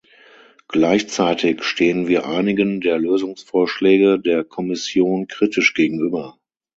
Gleichzeitig 0.67 1.63
stehen 1.63 2.07
wir 2.07 2.25
einigen 2.25 2.81
der 2.81 2.97
Lösungsvorschläge 2.97 4.19
der 4.19 4.43
Kommission 4.43 5.27
kritisch 5.27 5.75
gegenüber. 5.75 6.39